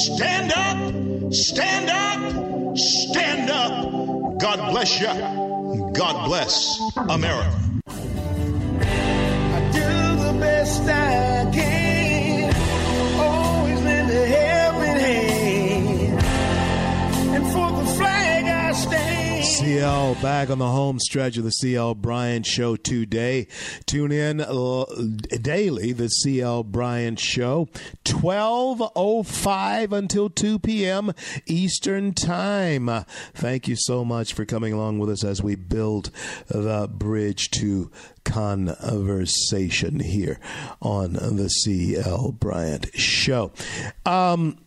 [0.07, 4.39] stand up, stand up, stand up.
[4.39, 5.93] God bless you.
[5.93, 7.61] God bless America.
[7.89, 11.80] I do the best I can.
[19.71, 23.47] CL back on the home stretch of the CL Bryant Show today.
[23.87, 24.85] Tune in uh,
[25.41, 27.69] daily, the CL Bryant Show,
[28.05, 31.13] 12.05 until 2 p.m.
[31.47, 33.05] Eastern Time.
[33.33, 36.11] Thank you so much for coming along with us as we build
[36.49, 37.93] the bridge to
[38.25, 40.41] conversation here
[40.83, 43.53] on the CL Bryant Show.
[44.05, 44.59] Um,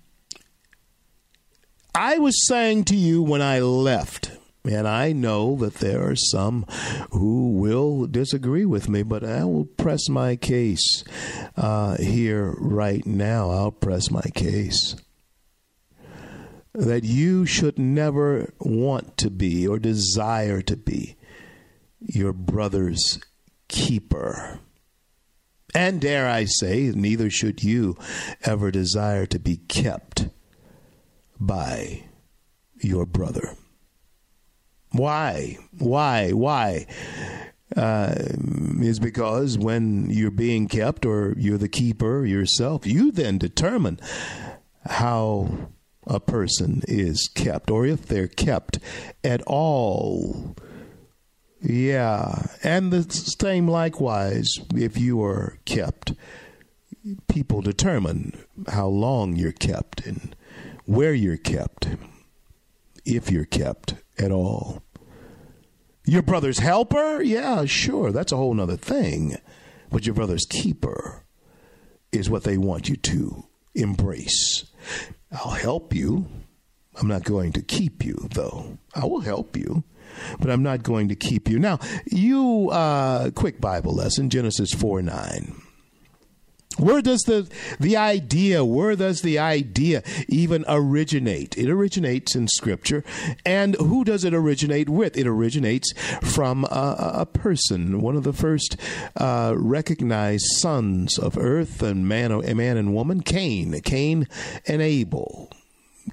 [1.93, 4.31] I was saying to you when I left,
[4.65, 6.65] and I know that there are some
[7.11, 11.03] who will disagree with me, but I will press my case
[11.57, 13.49] uh, here right now.
[13.49, 14.95] I'll press my case.
[16.73, 21.17] That you should never want to be or desire to be
[21.99, 23.19] your brother's
[23.67, 24.59] keeper.
[25.75, 27.97] And dare I say, neither should you
[28.43, 30.29] ever desire to be kept
[31.39, 32.05] by
[32.79, 33.57] your brother.
[34.93, 35.57] Why?
[35.77, 36.31] Why?
[36.31, 36.87] Why?
[37.75, 38.13] Uh,
[38.79, 43.99] is because when you're being kept or you're the keeper yourself, you then determine
[44.85, 45.69] how
[46.05, 48.77] a person is kept or if they're kept
[49.23, 50.55] at all.
[51.61, 52.47] Yeah.
[52.61, 56.13] And the same likewise if you are kept.
[57.27, 58.37] People determine
[58.67, 60.35] how long you're kept and
[60.85, 61.87] where you're kept,
[63.05, 64.83] if you're kept at all.
[66.05, 67.21] Your brother's helper?
[67.21, 68.11] Yeah, sure.
[68.11, 69.37] That's a whole nother thing.
[69.89, 71.23] But your brother's keeper
[72.11, 74.65] is what they want you to embrace.
[75.31, 76.27] I'll help you.
[76.95, 78.77] I'm not going to keep you, though.
[78.93, 79.83] I will help you,
[80.39, 81.57] but I'm not going to keep you.
[81.57, 85.62] Now, you, uh, quick Bible lesson, Genesis 4 9.
[86.77, 87.47] Where does the
[87.79, 91.57] the idea, where does the idea even originate?
[91.57, 93.03] It originates in Scripture,
[93.45, 95.15] and who does it originate with?
[95.15, 95.93] It originates
[96.23, 98.75] from a, a person, one of the first
[99.15, 104.27] uh, recognized sons of earth and man, a man and woman, Cain, Cain
[104.67, 105.51] and Abel.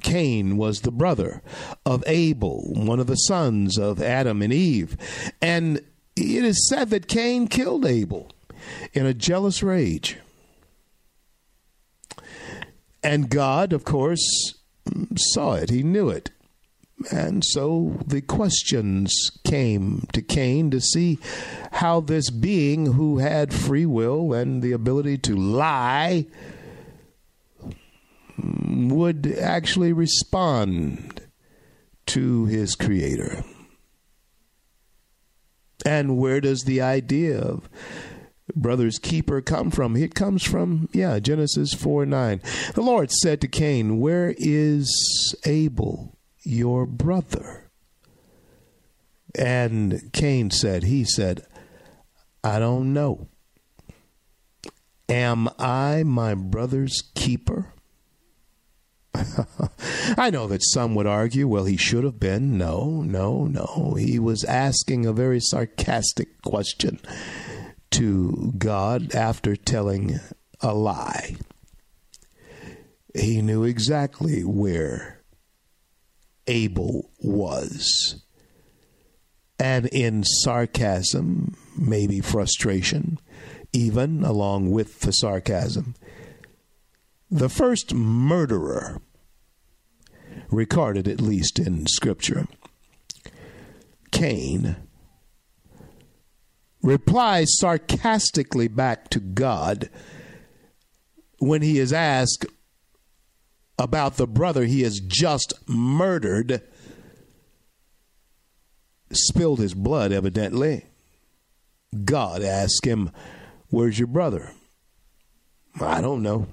[0.03, 1.43] Cain was the brother
[1.85, 4.97] of Abel, one of the sons of Adam and Eve,
[5.41, 5.79] and
[6.17, 8.31] it is said that Cain killed Abel
[8.93, 10.19] in a jealous rage.
[13.03, 14.55] And God, of course,
[15.17, 16.31] saw it, he knew it.
[17.11, 21.19] And so the questions came to Cain to see
[21.73, 26.27] how this being who had free will and the ability to lie
[28.69, 31.23] would actually respond
[32.07, 33.45] to his creator.
[35.87, 37.69] And where does the idea of
[38.57, 39.97] brother's keeper come from?
[39.97, 42.41] It comes from, yeah, Genesis 4 9.
[42.75, 47.71] The Lord said to Cain, Where is Abel, your brother?
[49.35, 51.47] And Cain said, He said,
[52.43, 53.29] I don't know.
[55.09, 57.75] Am I my brother's keeper?
[60.17, 62.57] I know that some would argue, well, he should have been.
[62.57, 63.95] No, no, no.
[63.99, 67.01] He was asking a very sarcastic question
[67.93, 70.20] to God after telling
[70.61, 71.36] a lie.
[73.14, 75.22] He knew exactly where
[76.47, 78.22] Abel was.
[79.59, 83.18] And in sarcasm, maybe frustration,
[83.72, 85.95] even along with the sarcasm,
[87.30, 89.01] the first murderer
[90.51, 92.47] recorded at least in scripture
[94.11, 94.76] cain
[96.83, 99.91] replies sarcastically back to god
[101.39, 102.47] when he is asked
[103.78, 106.62] about the brother he has just murdered
[109.12, 110.87] spilled his blood evidently
[112.05, 113.11] god asked him
[113.68, 114.53] where's your brother
[115.78, 116.47] I don't know.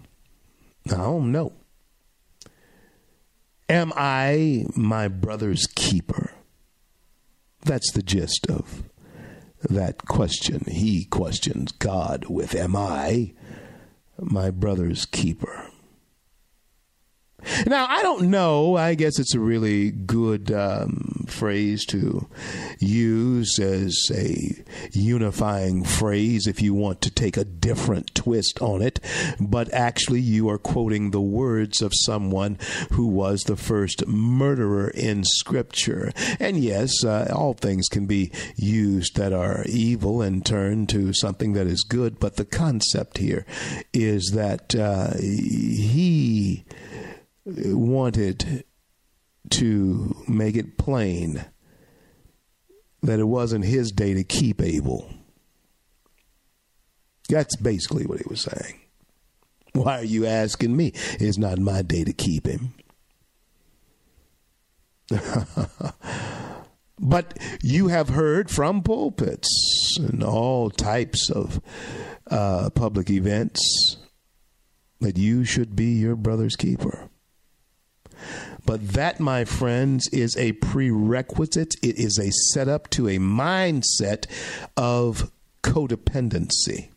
[0.87, 1.53] I don't know.
[3.69, 6.31] Am I my brother's keeper?
[7.63, 8.83] That's the gist of
[9.61, 10.65] that question.
[10.67, 13.33] He questions God with, Am I
[14.19, 15.69] my brother's keeper?
[17.65, 18.75] Now, I don't know.
[18.75, 22.27] I guess it's a really good um, phrase to
[22.79, 28.99] use as a unifying phrase if you want to take a different twist on it.
[29.39, 32.57] But actually, you are quoting the words of someone
[32.91, 36.11] who was the first murderer in Scripture.
[36.39, 41.53] And yes, uh, all things can be used that are evil and turned to something
[41.53, 42.19] that is good.
[42.19, 43.45] But the concept here
[43.93, 46.65] is that uh, he
[47.47, 48.65] wanted
[49.51, 51.45] to make it plain
[53.01, 55.09] that it wasn't his day to keep Abel.
[57.29, 58.79] That's basically what he was saying.
[59.73, 60.91] Why are you asking me?
[61.19, 62.73] It's not my day to keep him.
[66.99, 71.61] but you have heard from pulpits and all types of
[72.29, 73.97] uh, public events
[74.99, 77.09] that you should be your brother's keeper.
[78.65, 81.75] But that, my friends, is a prerequisite.
[81.81, 84.25] It is a setup to a mindset
[84.75, 85.31] of
[85.63, 86.89] codependency.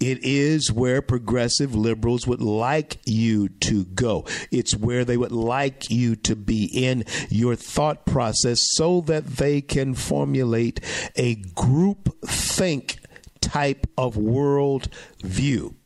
[0.00, 4.26] It is where progressive liberals would like you to go.
[4.50, 9.60] It's where they would like you to be in your thought process so that they
[9.60, 10.80] can formulate
[11.16, 12.98] a group think
[13.40, 14.88] type of world
[15.22, 15.76] view.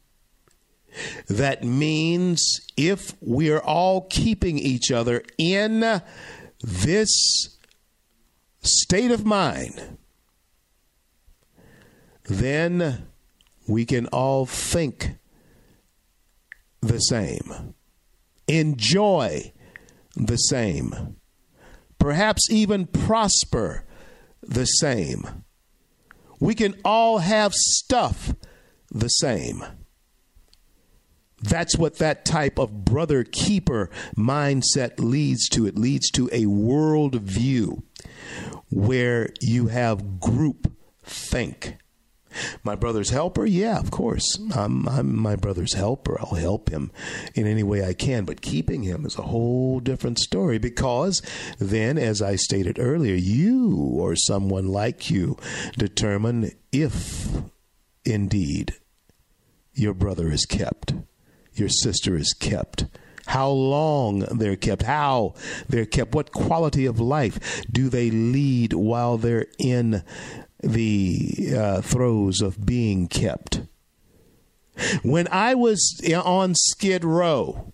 [1.28, 6.02] That means if we are all keeping each other in
[6.60, 7.58] this
[8.62, 9.98] state of mind,
[12.24, 13.08] then
[13.66, 15.16] we can all think
[16.80, 17.74] the same,
[18.46, 19.52] enjoy
[20.16, 21.16] the same,
[21.98, 23.84] perhaps even prosper
[24.42, 25.44] the same.
[26.40, 28.34] We can all have stuff
[28.90, 29.64] the same.
[31.40, 35.66] That's what that type of brother keeper mindset leads to.
[35.66, 37.84] It leads to a world view
[38.70, 40.72] where you have group
[41.02, 41.76] think.
[42.62, 43.46] My brother's helper?
[43.46, 44.38] Yeah, of course.
[44.54, 46.20] I'm, I'm my brother's helper.
[46.20, 46.92] I'll help him
[47.34, 48.24] in any way I can.
[48.24, 51.22] But keeping him is a whole different story because
[51.58, 55.36] then, as I stated earlier, you or someone like you
[55.76, 57.28] determine if
[58.04, 58.74] indeed
[59.72, 60.94] your brother is kept
[61.58, 62.86] your sister is kept.
[63.26, 65.34] How long they're kept, how
[65.68, 70.02] they're kept, what quality of life do they lead while they're in
[70.62, 73.62] the uh, throes of being kept.
[75.02, 77.72] When I was on Skid Row,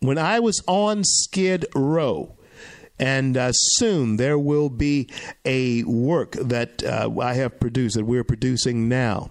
[0.00, 2.37] when I was on Skid Row,
[2.98, 5.08] and uh, soon there will be
[5.44, 9.30] a work that uh, I have produced, that we're producing now,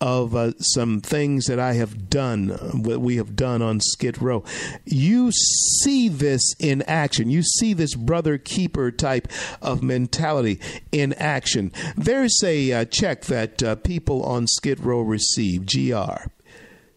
[0.00, 2.48] of uh, some things that I have done,
[2.82, 4.44] what we have done on Skid Row.
[4.84, 7.30] You see this in action.
[7.30, 9.28] You see this brother keeper type
[9.62, 10.60] of mentality
[10.92, 11.72] in action.
[11.96, 16.28] There's a uh, check that uh, people on Skid Row receive, GR.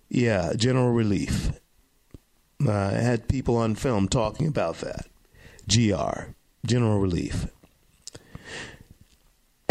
[0.10, 1.52] Yeah, General Relief.
[2.66, 5.11] Uh, I had people on film talking about that.
[5.72, 6.32] GR,
[6.66, 7.48] General Relief.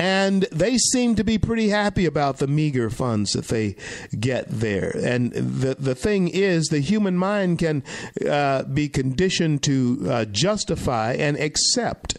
[0.00, 3.76] And they seem to be pretty happy about the meager funds that they
[4.18, 4.98] get there.
[4.98, 7.84] And the the thing is, the human mind can
[8.26, 12.16] uh, be conditioned to uh, justify and accept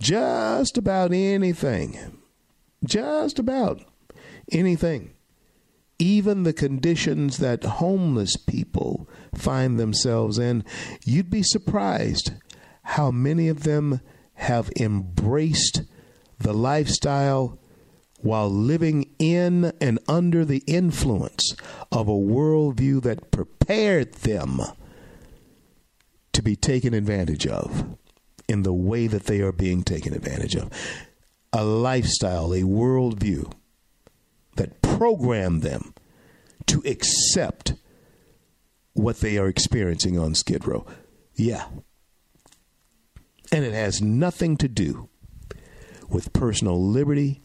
[0.00, 2.20] just about anything.
[2.84, 3.82] Just about
[4.50, 5.12] anything.
[6.00, 10.64] Even the conditions that homeless people find themselves in,
[11.04, 12.32] you'd be surprised
[12.90, 14.00] how many of them
[14.34, 15.82] have embraced
[16.38, 17.58] the lifestyle
[18.20, 21.56] while living in and under the influence
[21.90, 24.60] of a worldview that prepared them
[26.32, 27.96] to be taken advantage of
[28.48, 30.70] in the way that they are being taken advantage of.
[31.52, 33.52] A lifestyle, a worldview
[34.54, 35.92] that programmed them
[36.66, 37.74] to accept
[38.92, 40.86] what they are experiencing on Skid Row.
[41.34, 41.66] Yeah,
[43.52, 45.08] and it has nothing to do
[46.08, 47.42] with personal liberty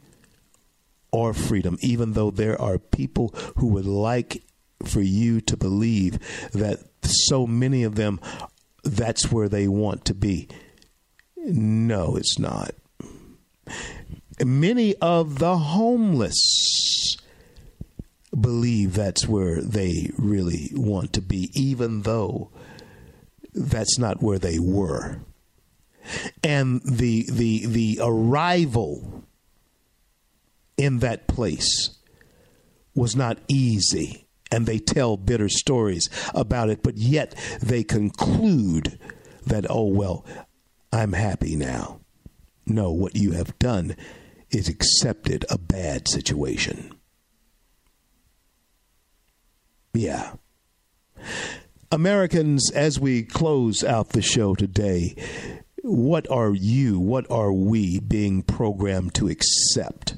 [1.12, 4.44] or freedom, even though there are people who would like
[4.86, 6.20] for you to believe
[6.52, 8.20] that so many of them,
[8.84, 10.48] that's where they want to be.
[11.38, 12.72] No, it's not.
[14.44, 17.18] Many of the homeless
[18.40, 22.50] believe that's where they really want to be, even though
[23.54, 25.20] that's not where they were.
[26.44, 29.24] And the the the arrival
[30.78, 31.98] in that place
[32.96, 39.00] was not easy, and they tell bitter stories about it, but yet they conclude
[39.46, 40.26] that, oh, well,
[40.92, 42.02] I'm happy now.
[42.66, 43.96] No, what you have done
[44.50, 46.94] is accepted a bad situation.
[49.94, 50.34] Yeah.
[51.92, 55.16] Americans, as we close out the show today,
[55.84, 60.16] what are you, what are we being programmed to accept?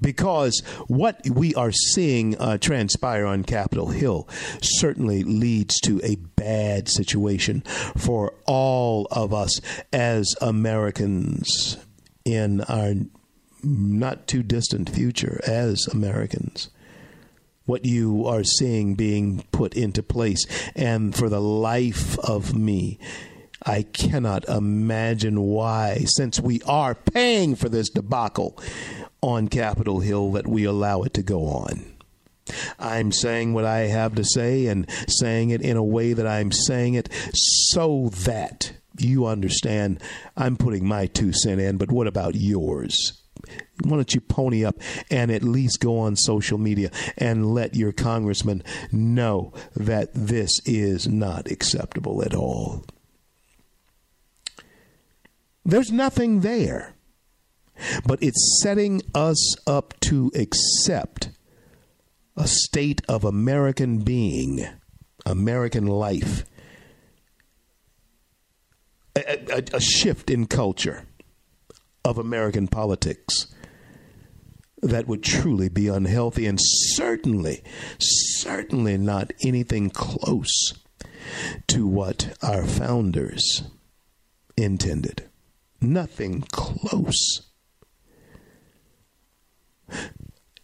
[0.00, 4.28] Because what we are seeing uh, transpire on Capitol Hill
[4.60, 7.62] certainly leads to a bad situation
[7.96, 9.60] for all of us
[9.92, 11.78] as Americans
[12.24, 12.94] in our
[13.62, 16.68] not too distant future as Americans
[17.66, 20.44] what you are seeing being put into place.
[20.76, 22.98] And for the life of me,
[23.66, 28.58] I cannot imagine why, since we are paying for this debacle
[29.22, 31.94] on Capitol Hill, that we allow it to go on.
[32.78, 36.52] I'm saying what I have to say and saying it in a way that I'm
[36.52, 40.02] saying it so that you understand
[40.36, 43.20] I'm putting my two cent in, but what about yours?
[43.82, 44.76] why don't you pony up
[45.10, 48.62] and at least go on social media and let your congressman
[48.92, 52.84] know that this is not acceptable at all?
[55.64, 56.94] There's nothing there,
[58.06, 61.30] but it's setting us up to accept
[62.36, 64.66] a state of American being,
[65.24, 66.44] American life,
[69.16, 71.06] a, a, a shift in culture
[72.04, 73.46] of American politics
[74.82, 77.62] that would truly be unhealthy and certainly,
[77.98, 80.74] certainly not anything close
[81.66, 83.62] to what our founders
[84.58, 85.30] intended.
[85.92, 87.42] Nothing close.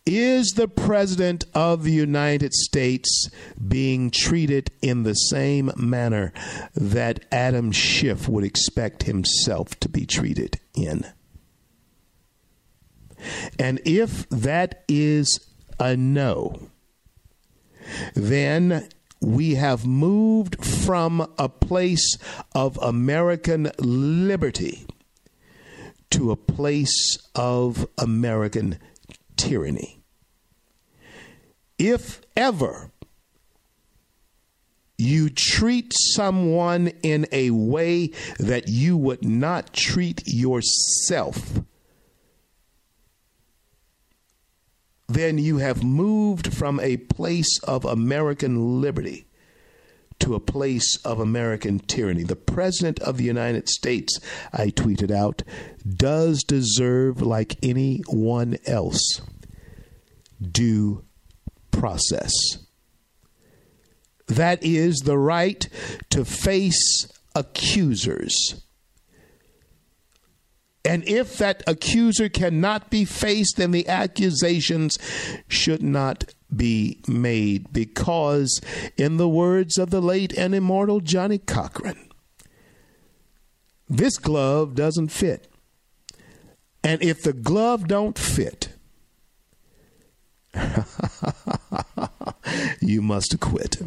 [0.06, 3.28] Is the President of the United States
[3.68, 6.32] being treated in the same manner
[6.74, 11.04] that Adam Schiff would expect himself to be treated in?
[13.58, 15.38] And if that is
[15.78, 16.70] a no,
[18.14, 18.88] then
[19.20, 22.16] we have moved from a place
[22.54, 24.86] of American liberty
[26.10, 28.78] to a place of American
[29.36, 30.02] tyranny.
[31.78, 32.90] If ever
[34.98, 38.08] you treat someone in a way
[38.38, 41.60] that you would not treat yourself,
[45.08, 49.26] then you have moved from a place of American liberty
[50.20, 52.22] to a place of American tyranny.
[52.22, 54.18] The President of the United States,
[54.52, 55.42] I tweeted out,
[55.88, 59.20] does deserve, like anyone else,
[60.40, 61.04] due
[61.70, 62.32] process.
[64.26, 65.68] That is the right
[66.10, 68.62] to face accusers
[70.84, 74.98] and if that accuser cannot be faced, then the accusations
[75.48, 77.72] should not be made.
[77.72, 78.60] Because,
[78.96, 82.08] in the words of the late and immortal Johnnie Cochran,
[83.88, 85.48] this glove doesn't fit.
[86.82, 88.68] And if the glove don't fit,
[92.80, 93.80] you must quit.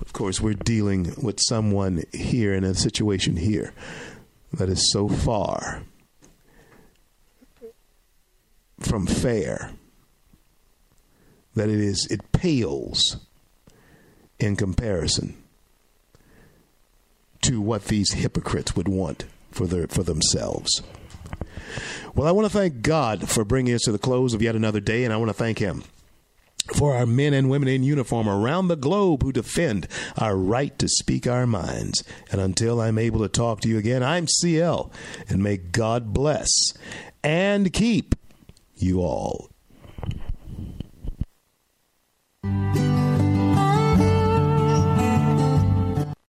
[0.00, 3.74] Of course, we're dealing with someone here in a situation here
[4.52, 5.82] that is so far
[8.80, 9.72] from fair
[11.58, 13.18] that it is it pales
[14.38, 15.36] in comparison
[17.42, 20.82] to what these hypocrites would want for their for themselves.
[22.14, 24.80] Well, I want to thank God for bringing us to the close of yet another
[24.80, 25.84] day, and I want to thank Him
[26.74, 30.88] for our men and women in uniform around the globe who defend our right to
[30.88, 32.04] speak our minds.
[32.30, 34.90] And until I'm able to talk to you again, I'm CL,
[35.28, 36.48] and may God bless
[37.22, 38.14] and keep
[38.76, 39.50] you all.
[42.44, 42.97] Thank you.